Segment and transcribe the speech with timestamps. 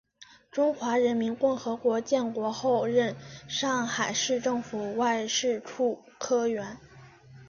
[0.49, 3.15] 中华人民共和国建国后任
[3.47, 6.79] 上海市政府外事处科员。